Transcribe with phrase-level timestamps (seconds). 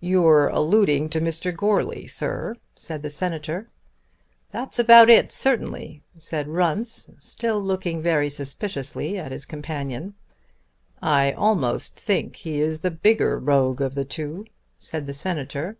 [0.00, 1.54] "You're alluding to Mr.
[1.56, 3.68] Goarly, Sir?" said the Senator.
[4.50, 10.14] "That's about it, certainly," said Runce, still looking very suspiciously at his companion.
[11.00, 14.44] "I almost think he is the bigger rogue of the two,"
[14.76, 15.78] said the Senator.